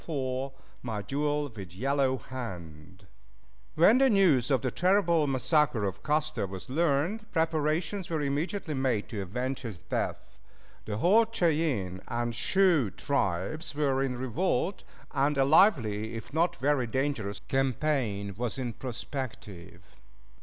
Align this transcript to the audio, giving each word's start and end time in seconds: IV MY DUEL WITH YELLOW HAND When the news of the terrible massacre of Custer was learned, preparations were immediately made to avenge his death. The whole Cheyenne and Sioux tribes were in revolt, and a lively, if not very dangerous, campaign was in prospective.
IV 0.09 0.53
MY 0.81 1.03
DUEL 1.03 1.49
WITH 1.49 1.73
YELLOW 1.75 2.17
HAND 2.17 3.05
When 3.75 3.99
the 3.99 4.09
news 4.09 4.49
of 4.49 4.63
the 4.63 4.71
terrible 4.71 5.27
massacre 5.27 5.83
of 5.85 6.01
Custer 6.01 6.47
was 6.47 6.71
learned, 6.71 7.31
preparations 7.31 8.09
were 8.09 8.23
immediately 8.23 8.73
made 8.73 9.07
to 9.09 9.21
avenge 9.21 9.59
his 9.59 9.77
death. 9.77 10.39
The 10.85 10.97
whole 10.97 11.27
Cheyenne 11.31 12.01
and 12.07 12.33
Sioux 12.33 12.89
tribes 12.89 13.75
were 13.75 14.01
in 14.01 14.17
revolt, 14.17 14.83
and 15.11 15.37
a 15.37 15.45
lively, 15.45 16.15
if 16.15 16.33
not 16.33 16.55
very 16.55 16.87
dangerous, 16.87 17.39
campaign 17.47 18.33
was 18.35 18.57
in 18.57 18.73
prospective. 18.73 19.83